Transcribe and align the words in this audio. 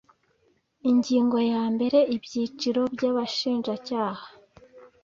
ingingo 0.89 1.37
ya 1.51 1.63
mbere 1.73 1.99
ibyiciro 2.15 2.81
by 2.93 3.03
abashinjacyaha 3.09 4.25